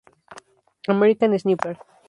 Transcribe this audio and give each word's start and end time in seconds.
American 0.87 1.37
Sniper 1.37 1.77